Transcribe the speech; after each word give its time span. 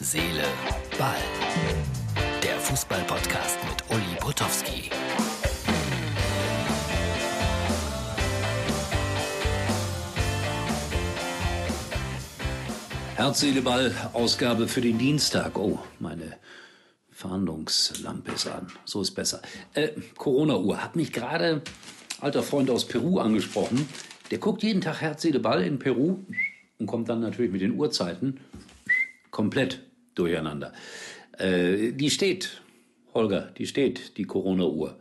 Seele, 0.00 0.44
Ball. 0.96 1.16
Der 2.40 2.56
Fußball-Podcast 2.60 3.58
mit 3.68 3.90
Uli 3.90 4.16
Potowski. 4.20 4.90
Herz, 13.16 13.40
Seele, 13.40 13.60
Ball, 13.60 13.92
Ausgabe 14.12 14.68
für 14.68 14.80
den 14.80 14.98
Dienstag. 14.98 15.58
Oh, 15.58 15.80
meine 15.98 16.36
Fahndungslampe 17.10 18.30
ist 18.30 18.46
an. 18.46 18.68
So 18.84 19.02
ist 19.02 19.16
besser. 19.16 19.42
Äh, 19.74 19.88
Corona-Uhr 20.16 20.80
hat 20.80 20.94
mich 20.94 21.12
gerade 21.12 21.62
alter 22.20 22.44
Freund 22.44 22.70
aus 22.70 22.86
Peru 22.86 23.18
angesprochen. 23.18 23.88
Der 24.30 24.38
guckt 24.38 24.62
jeden 24.62 24.80
Tag 24.80 25.00
Herz, 25.00 25.22
Seele, 25.22 25.40
Ball 25.40 25.64
in 25.64 25.80
Peru 25.80 26.18
und 26.78 26.86
kommt 26.86 27.08
dann 27.08 27.18
natürlich 27.18 27.50
mit 27.50 27.62
den 27.62 27.72
Uhrzeiten 27.72 28.38
komplett 29.32 29.87
durcheinander. 30.18 30.72
Äh, 31.38 31.92
die 31.92 32.10
steht, 32.10 32.60
Holger, 33.14 33.52
die 33.56 33.66
steht, 33.66 34.16
die 34.16 34.24
Corona-Uhr. 34.24 34.98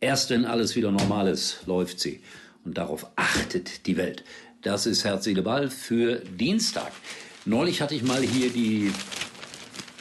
Erst 0.00 0.30
wenn 0.30 0.44
alles 0.44 0.76
wieder 0.76 0.90
normal 0.90 1.28
ist, 1.28 1.66
läuft 1.66 1.98
sie. 2.00 2.20
Und 2.64 2.78
darauf 2.78 3.06
achtet 3.16 3.86
die 3.86 3.96
Welt. 3.96 4.24
Das 4.62 4.86
ist 4.86 5.04
Herz, 5.04 5.24
Seele, 5.24 5.42
Ball 5.42 5.70
für 5.70 6.16
Dienstag. 6.16 6.92
Neulich 7.44 7.82
hatte 7.82 7.94
ich 7.94 8.02
mal 8.02 8.22
hier 8.22 8.50
die 8.50 8.90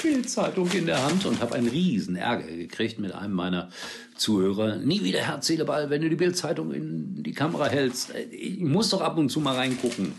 Bildzeitung 0.01 0.69
in 0.71 0.85
der 0.85 1.03
Hand 1.03 1.25
und 1.25 1.41
habe 1.41 1.55
einen 1.55 1.67
riesen 1.67 2.15
Ärger 2.15 2.47
gekriegt 2.47 2.99
mit 2.99 3.13
einem 3.13 3.33
meiner 3.33 3.69
Zuhörer. 4.15 4.77
Nie 4.77 5.03
wieder 5.03 5.19
Herz, 5.19 5.47
Seele, 5.47 5.65
Ball, 5.65 5.89
wenn 5.89 6.01
du 6.01 6.09
die 6.09 6.15
Bildzeitung 6.15 6.73
in 6.73 7.23
die 7.23 7.33
Kamera 7.33 7.67
hältst. 7.67 8.13
Ich 8.31 8.59
muss 8.59 8.89
doch 8.89 9.01
ab 9.01 9.17
und 9.17 9.29
zu 9.29 9.39
mal 9.39 9.55
reingucken. 9.55 10.13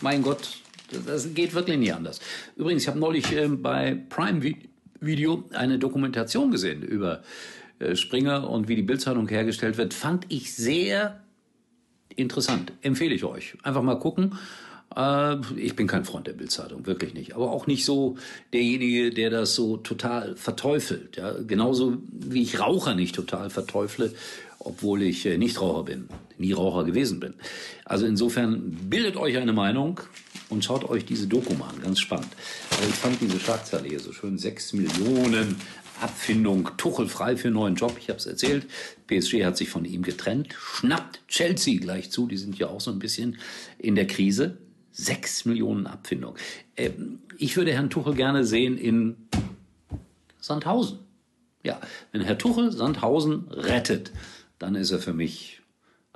Mein 0.00 0.22
Gott, 0.22 0.60
das 1.06 1.34
geht 1.34 1.54
wirklich 1.54 1.78
nie 1.78 1.92
anders. 1.92 2.20
Übrigens, 2.56 2.82
ich 2.82 2.88
habe 2.88 2.98
neulich 2.98 3.32
äh, 3.32 3.48
bei 3.48 3.96
Prime 4.08 4.40
Video 5.00 5.44
eine 5.52 5.78
Dokumentation 5.78 6.50
gesehen 6.50 6.82
über 6.82 7.22
äh, 7.78 7.96
Springer 7.96 8.48
und 8.48 8.68
wie 8.68 8.76
die 8.76 8.82
Bildzeitung 8.82 9.28
hergestellt 9.28 9.78
wird. 9.78 9.94
Fand 9.94 10.26
ich 10.28 10.54
sehr 10.54 11.20
interessant. 12.16 12.72
Empfehle 12.82 13.14
ich 13.14 13.24
euch. 13.24 13.56
Einfach 13.62 13.82
mal 13.82 13.98
gucken. 13.98 14.38
Äh, 14.94 15.36
ich 15.56 15.76
bin 15.76 15.86
kein 15.86 16.04
Freund 16.04 16.26
der 16.26 16.32
Bildzeitung, 16.32 16.86
wirklich 16.86 17.14
nicht. 17.14 17.34
Aber 17.34 17.50
auch 17.50 17.66
nicht 17.66 17.84
so 17.84 18.16
derjenige, 18.52 19.10
der 19.10 19.30
das 19.30 19.54
so 19.54 19.76
total 19.76 20.36
verteufelt. 20.36 21.16
Ja? 21.16 21.32
Genauso 21.32 21.98
wie 22.10 22.42
ich 22.42 22.60
Raucher 22.60 22.94
nicht 22.94 23.14
total 23.14 23.50
verteufle, 23.50 24.12
obwohl 24.58 25.02
ich 25.02 25.24
äh, 25.26 25.38
nicht 25.38 25.60
Raucher 25.60 25.84
bin, 25.84 26.08
nie 26.38 26.52
Raucher 26.52 26.84
gewesen 26.84 27.20
bin. 27.20 27.34
Also 27.84 28.06
insofern 28.06 28.76
bildet 28.88 29.16
euch 29.16 29.38
eine 29.38 29.52
Meinung 29.52 30.00
und 30.50 30.64
schaut 30.64 30.84
euch 30.84 31.04
diese 31.04 31.26
Doku 31.26 31.54
mal 31.54 31.68
an, 31.68 31.80
ganz 31.80 32.00
spannend. 32.00 32.28
Also 32.70 32.88
ich 32.88 32.94
fand 32.94 33.20
diese 33.20 33.40
Schlagzeile 33.40 33.88
hier 33.88 34.00
so 34.00 34.12
schön, 34.12 34.38
sechs 34.38 34.72
Millionen 34.72 35.56
Abfindung, 36.00 36.70
Tuchel 36.76 37.08
frei 37.08 37.36
für 37.36 37.48
einen 37.48 37.54
neuen 37.54 37.74
Job, 37.74 37.96
ich 37.98 38.08
habe 38.08 38.18
es 38.18 38.26
erzählt. 38.26 38.66
PSG 39.06 39.44
hat 39.44 39.56
sich 39.56 39.68
von 39.68 39.84
ihm 39.84 40.02
getrennt, 40.02 40.54
schnappt 40.58 41.20
Chelsea 41.28 41.78
gleich 41.78 42.10
zu, 42.10 42.26
die 42.26 42.36
sind 42.36 42.58
ja 42.58 42.68
auch 42.68 42.80
so 42.80 42.90
ein 42.90 42.98
bisschen 42.98 43.38
in 43.78 43.94
der 43.94 44.06
Krise. 44.06 44.58
Sechs 44.92 45.44
Millionen 45.44 45.86
Abfindung. 45.86 46.34
Ähm, 46.76 47.20
ich 47.38 47.56
würde 47.56 47.72
Herrn 47.72 47.90
Tuchel 47.90 48.14
gerne 48.14 48.44
sehen 48.44 48.76
in 48.76 49.16
Sandhausen. 50.40 50.98
Ja, 51.62 51.80
wenn 52.12 52.22
Herr 52.22 52.38
Tuchel 52.38 52.72
Sandhausen 52.72 53.48
rettet, 53.50 54.10
dann 54.58 54.74
ist 54.74 54.90
er 54.90 54.98
für 54.98 55.12
mich 55.12 55.59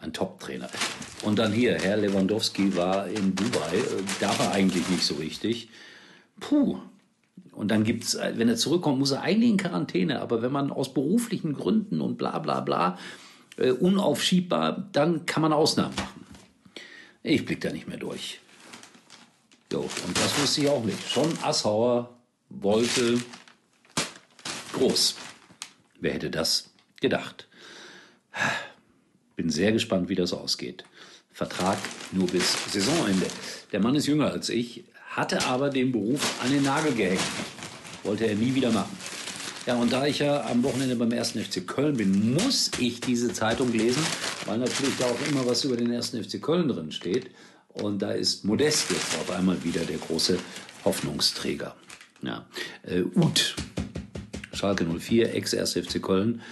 ein 0.04 0.12
Top-Trainer. 0.12 0.68
Und 1.22 1.38
dann 1.38 1.52
hier, 1.52 1.78
Herr 1.80 1.96
Lewandowski 1.96 2.76
war 2.76 3.08
in 3.08 3.34
Dubai, 3.34 3.76
äh, 3.76 4.02
darf 4.20 4.38
er 4.40 4.52
eigentlich 4.52 4.88
nicht 4.88 5.04
so 5.04 5.14
richtig. 5.14 5.68
Puh. 6.38 6.78
Und 7.52 7.68
dann 7.70 7.84
gibt's, 7.84 8.14
äh, 8.14 8.34
wenn 8.36 8.48
er 8.48 8.56
zurückkommt, 8.56 8.98
muss 8.98 9.12
er 9.12 9.22
eigentlich 9.22 9.50
in 9.50 9.56
Quarantäne. 9.56 10.20
Aber 10.20 10.42
wenn 10.42 10.52
man 10.52 10.70
aus 10.70 10.94
beruflichen 10.94 11.54
Gründen 11.54 12.00
und 12.00 12.18
bla 12.18 12.38
bla 12.38 12.60
bla 12.60 12.98
äh, 13.56 13.70
unaufschiebbar, 13.70 14.88
dann 14.92 15.26
kann 15.26 15.42
man 15.42 15.52
Ausnahmen 15.52 15.94
machen. 15.96 16.26
Ich 17.22 17.44
blick 17.44 17.60
da 17.62 17.72
nicht 17.72 17.88
mehr 17.88 17.98
durch. 17.98 18.40
So, 19.72 19.80
und 19.80 20.16
das 20.16 20.40
wusste 20.40 20.60
ich 20.60 20.68
auch 20.68 20.84
nicht. 20.84 21.10
Schon 21.10 21.36
Assauer 21.42 22.10
wollte 22.48 23.20
groß. 24.72 25.16
Wer 26.00 26.12
hätte 26.12 26.30
das 26.30 26.70
gedacht? 27.00 27.48
Bin 29.36 29.50
sehr 29.50 29.72
gespannt, 29.72 30.08
wie 30.08 30.14
das 30.14 30.32
ausgeht. 30.32 30.84
Vertrag 31.32 31.78
nur 32.12 32.28
bis 32.28 32.56
Saisonende. 32.72 33.26
Der 33.72 33.80
Mann 33.80 33.96
ist 33.96 34.06
jünger 34.06 34.30
als 34.30 34.48
ich, 34.48 34.84
hatte 35.10 35.44
aber 35.46 35.70
den 35.70 35.90
Beruf 35.90 36.40
an 36.42 36.50
den 36.50 36.62
Nagel 36.62 36.94
gehängt. 36.94 37.20
Wollte 38.04 38.26
er 38.26 38.36
nie 38.36 38.54
wieder 38.54 38.70
machen. 38.70 38.96
Ja, 39.66 39.76
und 39.76 39.92
da 39.92 40.06
ich 40.06 40.18
ja 40.18 40.44
am 40.46 40.62
Wochenende 40.62 40.94
beim 40.94 41.10
1. 41.10 41.30
FC 41.30 41.66
Köln 41.66 41.96
bin, 41.96 42.34
muss 42.34 42.70
ich 42.78 43.00
diese 43.00 43.32
Zeitung 43.32 43.72
lesen, 43.72 44.02
weil 44.44 44.58
natürlich 44.58 44.94
da 44.98 45.06
auch 45.06 45.28
immer 45.28 45.46
was 45.46 45.64
über 45.64 45.76
den 45.76 45.90
1. 45.90 46.10
FC 46.10 46.40
Köln 46.40 46.68
drin 46.68 46.92
steht. 46.92 47.30
Und 47.72 48.02
da 48.02 48.12
ist 48.12 48.44
Modest 48.44 48.90
jetzt 48.90 49.18
auf 49.18 49.30
einmal 49.30 49.62
wieder 49.64 49.80
der 49.80 49.96
große 49.96 50.38
Hoffnungsträger. 50.84 51.74
Ja. 52.22 52.46
Äh, 52.82 53.02
Uth, 53.02 53.56
Schalke 54.52 54.84
04, 54.84 55.34
Ex-1. 55.34 55.82
FC 55.82 56.00
Köln, 56.00 56.42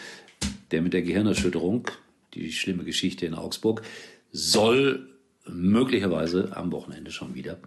der 0.70 0.82
mit 0.82 0.94
der 0.94 1.02
Gehirnerschütterung, 1.02 1.88
die 2.34 2.52
schlimme 2.52 2.84
Geschichte 2.84 3.26
in 3.26 3.34
Augsburg, 3.34 3.82
soll 4.30 5.08
möglicherweise 5.46 6.56
am 6.56 6.72
Wochenende 6.72 7.10
schon 7.10 7.34
wieder 7.34 7.58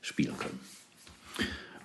spielen 0.00 0.36
können. 0.38 0.60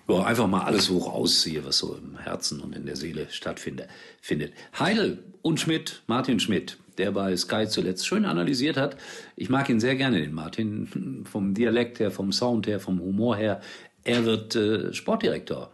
Ja, 0.10 0.24
einfach 0.24 0.48
mal 0.48 0.64
alles 0.64 0.90
hoch 0.90 1.12
ausziehe, 1.12 1.66
was 1.66 1.80
so 1.80 1.96
im 1.96 2.18
Herzen 2.18 2.62
und 2.62 2.74
in 2.76 2.86
der 2.86 2.96
Seele 2.96 3.28
stattfindet. 3.30 3.90
Findet. 4.22 4.54
Heidel 4.80 5.24
und 5.42 5.60
Schmidt, 5.60 6.02
Martin 6.08 6.40
Schmidt, 6.40 6.78
der 6.98 7.12
bei 7.12 7.36
Sky 7.36 7.68
zuletzt 7.68 8.08
schön 8.08 8.26
analysiert 8.26 8.78
hat. 8.78 8.96
Ich 9.36 9.50
mag 9.50 9.70
ihn 9.70 9.82
sehr 9.82 9.96
gerne, 9.96 10.22
den 10.22 10.34
Martin, 10.34 11.26
vom 11.30 11.54
Dialekt 11.54 12.00
her, 12.00 12.12
vom 12.12 12.32
Sound 12.32 12.68
her, 12.68 12.80
vom 12.80 13.02
Humor 13.02 13.36
her. 13.36 13.62
Er 14.04 14.24
wird 14.24 14.56
äh, 14.56 14.94
Sportdirektor 14.94 15.72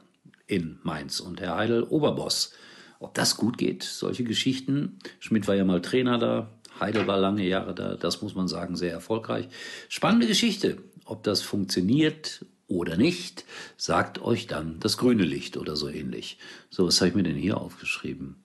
in 0.48 0.80
Mainz 0.82 1.20
und 1.20 1.40
Herr 1.40 1.56
Heidel 1.56 1.84
Oberboss. 1.84 2.54
Ob 3.00 3.14
das 3.14 3.38
gut 3.38 3.58
geht, 3.58 3.84
solche 3.84 4.24
Geschichten. 4.24 5.00
Schmidt 5.20 5.48
war 5.48 5.56
ja 5.56 5.66
mal 5.66 5.82
Trainer 5.82 6.18
da, 6.18 6.50
Heidel 6.80 7.08
war 7.08 7.18
lange 7.18 7.46
Jahre 7.46 7.76
da, 7.76 7.96
das 7.96 8.22
muss 8.22 8.36
man 8.36 8.48
sagen, 8.48 8.76
sehr 8.76 8.92
erfolgreich. 8.92 9.48
Spannende 9.90 10.28
Geschichte. 10.28 10.78
Ob 11.06 11.24
das 11.24 11.42
funktioniert 11.42 12.46
oder 12.68 12.96
nicht, 12.96 13.46
sagt 13.78 14.22
euch 14.22 14.48
dann 14.48 14.80
das 14.80 14.98
grüne 14.98 15.24
Licht 15.24 15.58
oder 15.58 15.76
so 15.76 15.90
ähnlich. 15.90 16.38
So, 16.70 16.88
was 16.88 17.02
habe 17.02 17.10
ich 17.10 17.16
mir 17.16 17.24
denn 17.24 17.36
hier 17.36 17.58
aufgeschrieben? 17.58 18.44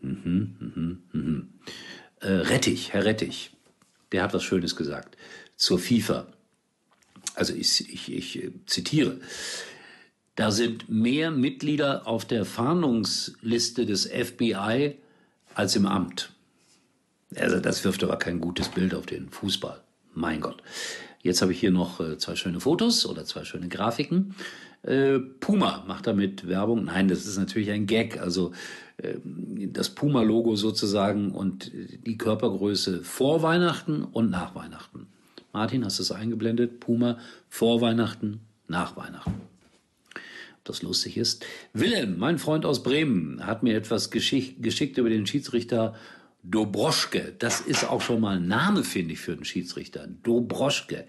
Mhm, 0.00 0.56
mhm, 0.58 1.02
mhm. 1.12 1.48
Äh, 2.20 2.28
Rettich, 2.28 2.92
Herr 2.92 3.04
Rettich, 3.04 3.52
der 4.12 4.22
hat 4.22 4.34
was 4.34 4.42
Schönes 4.42 4.76
gesagt 4.76 5.16
zur 5.56 5.78
FIFA. 5.78 6.26
Also 7.34 7.54
ich, 7.54 7.92
ich, 7.92 8.12
ich 8.12 8.50
zitiere. 8.66 9.20
Da 10.36 10.50
sind 10.50 10.88
mehr 10.88 11.30
Mitglieder 11.30 12.06
auf 12.06 12.24
der 12.24 12.44
Fahndungsliste 12.44 13.86
des 13.86 14.06
FBI 14.06 14.96
als 15.54 15.76
im 15.76 15.86
Amt. 15.86 16.30
Also 17.36 17.60
das 17.60 17.84
wirft 17.84 18.02
aber 18.02 18.16
kein 18.16 18.40
gutes 18.40 18.68
Bild 18.68 18.94
auf 18.94 19.06
den 19.06 19.28
Fußball. 19.30 19.80
Mein 20.12 20.40
Gott. 20.40 20.62
Jetzt 21.22 21.40
habe 21.40 21.52
ich 21.52 21.60
hier 21.60 21.70
noch 21.70 22.00
äh, 22.00 22.18
zwei 22.18 22.36
schöne 22.36 22.60
Fotos 22.60 23.06
oder 23.06 23.24
zwei 23.24 23.44
schöne 23.44 23.68
Grafiken. 23.68 24.34
Äh, 24.82 25.18
Puma 25.18 25.84
macht 25.86 26.06
damit 26.06 26.46
Werbung. 26.46 26.84
Nein, 26.84 27.08
das 27.08 27.26
ist 27.26 27.38
natürlich 27.38 27.70
ein 27.70 27.86
Gag. 27.86 28.20
Also 28.20 28.52
äh, 28.98 29.14
das 29.24 29.90
Puma-Logo 29.90 30.56
sozusagen 30.56 31.30
und 31.30 31.72
die 31.72 32.18
Körpergröße 32.18 33.02
vor 33.02 33.42
Weihnachten 33.42 34.02
und 34.02 34.30
nach 34.30 34.54
Weihnachten. 34.54 35.06
Martin, 35.52 35.84
hast 35.84 35.98
du 35.98 36.02
es 36.02 36.12
eingeblendet? 36.12 36.80
Puma 36.80 37.18
vor 37.48 37.80
Weihnachten, 37.80 38.40
nach 38.68 38.96
Weihnachten 38.96 39.53
das 40.64 40.82
lustig 40.82 41.16
ist. 41.16 41.44
Wilhelm, 41.72 42.18
mein 42.18 42.38
Freund 42.38 42.66
aus 42.66 42.82
Bremen, 42.82 43.46
hat 43.46 43.62
mir 43.62 43.76
etwas 43.76 44.10
geschickt 44.10 44.98
über 44.98 45.10
den 45.10 45.26
Schiedsrichter 45.26 45.94
Dobroschke. 46.42 47.34
Das 47.38 47.60
ist 47.60 47.88
auch 47.88 48.02
schon 48.02 48.20
mal 48.20 48.36
ein 48.36 48.46
Name, 48.46 48.84
finde 48.84 49.14
ich, 49.14 49.20
für 49.20 49.32
einen 49.32 49.44
Schiedsrichter. 49.44 50.06
Dobroschke. 50.06 51.06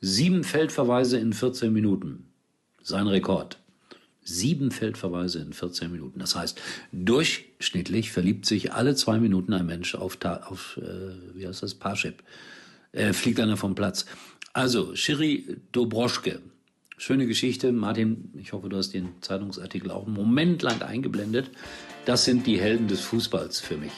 Sieben 0.00 0.44
Feldverweise 0.44 1.18
in 1.18 1.32
14 1.32 1.72
Minuten. 1.72 2.26
Sein 2.82 3.06
Rekord. 3.06 3.58
Sieben 4.22 4.70
Feldverweise 4.70 5.40
in 5.40 5.52
14 5.52 5.92
Minuten. 5.92 6.18
Das 6.18 6.34
heißt, 6.34 6.60
durchschnittlich 6.92 8.10
verliebt 8.10 8.46
sich 8.46 8.72
alle 8.72 8.94
zwei 8.96 9.18
Minuten 9.18 9.52
ein 9.52 9.66
Mensch 9.66 9.94
auf, 9.94 10.18
auf 10.24 10.78
äh, 10.82 11.36
wie 11.36 11.46
heißt 11.46 11.62
das, 11.62 11.74
Parship. 11.74 12.22
Äh, 12.92 13.12
fliegt 13.12 13.40
einer 13.40 13.56
vom 13.56 13.74
Platz. 13.74 14.06
Also, 14.52 14.94
Schiri 14.96 15.56
Dobroschke, 15.72 16.40
Schöne 16.96 17.26
Geschichte. 17.26 17.72
Martin, 17.72 18.32
ich 18.36 18.52
hoffe, 18.52 18.68
du 18.68 18.76
hast 18.76 18.94
den 18.94 19.20
Zeitungsartikel 19.20 19.90
auch 19.90 20.06
einen 20.06 20.14
Moment 20.14 20.62
lang 20.62 20.80
eingeblendet. 20.80 21.50
Das 22.04 22.24
sind 22.24 22.46
die 22.46 22.60
Helden 22.60 22.86
des 22.86 23.00
Fußballs 23.00 23.60
für 23.60 23.76
mich. 23.76 23.92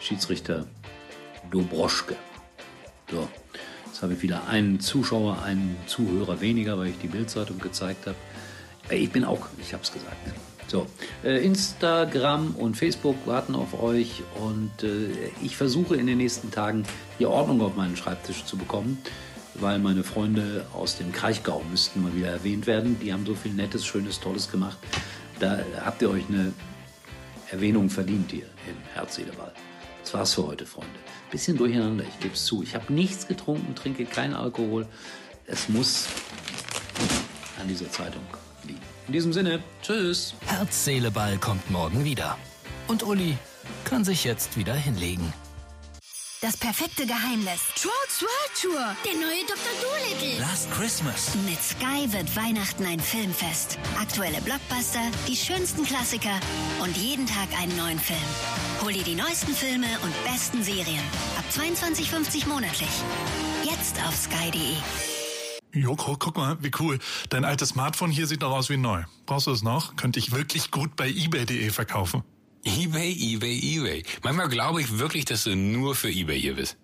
Schiedsrichter 0.00 0.66
Dobroschke. 1.50 2.16
So, 3.10 3.28
jetzt 3.84 4.02
habe 4.02 4.14
ich 4.14 4.22
wieder 4.22 4.48
einen 4.48 4.80
Zuschauer, 4.80 5.42
einen 5.42 5.76
Zuhörer 5.86 6.40
weniger, 6.40 6.78
weil 6.78 6.88
ich 6.88 6.98
die 6.98 7.08
Bildzeitung 7.08 7.58
gezeigt 7.58 8.06
habe. 8.06 8.16
Ich 8.88 9.10
bin 9.10 9.24
auch, 9.24 9.48
ich 9.60 9.74
hab's 9.74 9.92
gesagt. 9.92 10.16
So, 10.68 10.86
äh, 11.22 11.44
Instagram 11.44 12.56
und 12.56 12.76
Facebook 12.76 13.26
warten 13.26 13.54
auf 13.54 13.80
euch 13.80 14.22
und 14.40 14.82
äh, 14.82 15.10
ich 15.42 15.56
versuche 15.56 15.96
in 15.96 16.06
den 16.06 16.18
nächsten 16.18 16.50
Tagen 16.50 16.84
hier 17.18 17.30
Ordnung 17.30 17.60
auf 17.60 17.76
meinen 17.76 17.96
Schreibtisch 17.96 18.44
zu 18.44 18.56
bekommen, 18.56 18.98
weil 19.60 19.78
meine 19.78 20.04
Freunde 20.04 20.66
aus 20.74 20.96
dem 20.96 21.12
Kraichgau 21.12 21.62
müssten 21.70 22.02
mal 22.02 22.14
wieder 22.14 22.28
erwähnt 22.28 22.66
werden. 22.66 22.98
Die 23.00 23.12
haben 23.12 23.26
so 23.26 23.34
viel 23.34 23.52
Nettes, 23.52 23.84
Schönes, 23.86 24.20
Tolles 24.20 24.50
gemacht. 24.50 24.78
Da 25.40 25.58
habt 25.84 26.02
ihr 26.02 26.10
euch 26.10 26.24
eine 26.28 26.52
Erwähnung 27.50 27.90
verdient 27.90 28.30
hier 28.30 28.46
in 28.66 28.76
Herzseeleball. 28.94 29.52
Das 30.02 30.14
war's 30.14 30.34
für 30.34 30.46
heute, 30.46 30.66
Freunde. 30.66 30.98
Bisschen 31.30 31.56
durcheinander, 31.56 32.04
ich 32.04 32.20
gebe 32.20 32.34
es 32.34 32.44
zu. 32.44 32.62
Ich 32.62 32.74
habe 32.74 32.92
nichts 32.92 33.26
getrunken, 33.26 33.74
trinke 33.74 34.04
keinen 34.04 34.34
Alkohol. 34.34 34.86
Es 35.46 35.68
muss 35.68 36.06
an 37.60 37.68
dieser 37.68 37.90
Zeitung 37.90 38.22
liegen. 38.64 38.80
In 39.06 39.12
diesem 39.12 39.32
Sinne, 39.32 39.60
tschüss. 39.82 40.34
Herz, 40.46 40.84
Seele, 40.84 41.10
Ball 41.10 41.38
kommt 41.38 41.70
morgen 41.70 42.04
wieder. 42.04 42.38
Und 42.88 43.02
Uli 43.02 43.36
kann 43.84 44.04
sich 44.04 44.24
jetzt 44.24 44.56
wieder 44.56 44.74
hinlegen. 44.74 45.32
Das 46.46 46.56
perfekte 46.56 47.04
Geheimnis. 47.06 47.60
Trolls 47.74 48.22
World 48.22 48.52
Tour. 48.62 48.96
Der 49.04 49.14
neue 49.14 49.42
Dr. 49.48 49.74
Dolittle. 49.82 50.38
Last 50.38 50.70
Christmas. 50.70 51.34
Mit 51.44 51.60
Sky 51.60 52.06
wird 52.12 52.36
Weihnachten 52.36 52.84
ein 52.86 53.00
Filmfest. 53.00 53.80
Aktuelle 54.00 54.40
Blockbuster, 54.42 55.00
die 55.26 55.34
schönsten 55.34 55.84
Klassiker 55.84 56.38
und 56.84 56.96
jeden 56.96 57.26
Tag 57.26 57.48
einen 57.60 57.76
neuen 57.76 57.98
Film. 57.98 58.20
Hol 58.80 58.92
dir 58.92 59.02
die 59.02 59.16
neuesten 59.16 59.54
Filme 59.54 59.88
und 60.04 60.14
besten 60.24 60.62
Serien. 60.62 61.02
Ab 61.36 61.44
22,50 61.52 62.46
monatlich. 62.46 62.90
Jetzt 63.64 64.00
auf 64.06 64.14
sky.de. 64.14 64.76
Joko, 65.72 66.14
guck 66.16 66.36
mal, 66.36 66.58
wie 66.62 66.70
cool. 66.78 67.00
Dein 67.28 67.44
altes 67.44 67.70
Smartphone 67.70 68.12
hier 68.12 68.28
sieht 68.28 68.42
noch 68.42 68.52
aus 68.52 68.70
wie 68.70 68.76
neu. 68.76 69.02
Brauchst 69.26 69.48
du 69.48 69.50
es 69.50 69.64
noch? 69.64 69.96
Könnte 69.96 70.20
ich 70.20 70.30
wirklich 70.30 70.70
gut 70.70 70.94
bei 70.94 71.08
eBay.de 71.08 71.70
verkaufen. 71.70 72.22
eBay, 72.66 73.12
eBay, 73.12 73.60
eBay. 73.62 74.02
Manchmal 74.24 74.48
glaube 74.48 74.80
ich 74.80 74.98
wirklich, 74.98 75.24
dass 75.24 75.44
du 75.44 75.54
nur 75.54 75.94
für 75.94 76.08
eBay 76.08 76.40
hier 76.40 76.56
bist. 76.56 76.76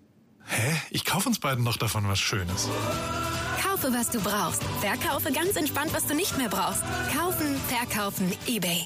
Hä? 0.47 0.77
Ich 0.91 1.05
kaufe 1.05 1.29
uns 1.29 1.41
beiden 1.41 1.65
noch 1.65 1.77
davon 1.77 2.07
was 2.09 2.21
Schönes. 2.21 2.69
Kaufe, 3.61 3.93
was 3.93 4.09
du 4.11 4.21
brauchst. 4.21 4.63
Verkaufe 4.81 5.33
ganz 5.33 5.57
entspannt, 5.57 5.93
was 5.93 6.07
du 6.07 6.15
nicht 6.15 6.39
mehr 6.39 6.49
brauchst. 6.49 6.83
Kaufen, 7.13 7.57
verkaufen, 7.69 8.33
eBay. 8.47 8.81